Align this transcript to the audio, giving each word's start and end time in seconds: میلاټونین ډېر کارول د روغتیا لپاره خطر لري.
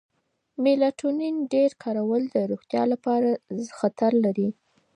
میلاټونین 0.63 1.35
ډېر 1.53 1.71
کارول 1.83 2.23
د 2.35 2.37
روغتیا 2.51 2.83
لپاره 2.93 3.29
خطر 3.79 4.11
لري. 4.25 4.49